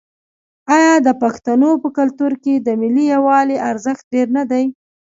[0.77, 4.65] آیا د پښتنو په کلتور کې د ملي یووالي ارزښت ډیر نه دی؟